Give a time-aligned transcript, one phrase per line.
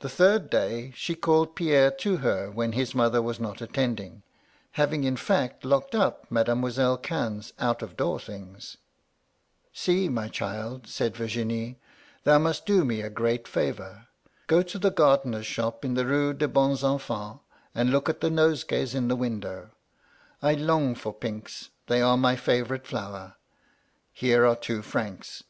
[0.00, 4.24] The third day, she called Pierre to her, when his mother was not attending
[4.72, 8.76] (having, in fact, locked up Mademoiselle Cannes' out of door things).
[9.76, 10.02] 162 MY LADY LUDLOW.
[10.02, 11.78] "*See, my child,* said Virginie.
[12.24, 14.08] *Thou must do me a great favour.
[14.48, 17.38] Go to the gardener's shop in the Rue des Bons Enfans,
[17.72, 19.70] and look at the nosegays in the window.
[20.42, 23.36] I long for pinks; they are my &yourite flower.
[24.12, 25.44] Here are two francs.